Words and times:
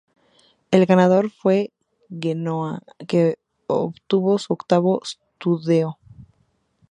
El 0.71 0.87
ganador 0.87 1.29
fue 1.29 1.71
el 2.09 2.19
Genoa, 2.21 2.81
que 3.07 3.37
obtuvo 3.67 4.39
su 4.39 4.51
octavo 4.51 4.99
"scudetto". 5.05 5.99